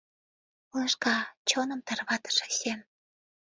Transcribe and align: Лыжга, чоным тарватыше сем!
Лыжга, 0.77 1.15
чоным 1.49 1.79
тарватыше 1.87 2.47
сем! 2.57 2.79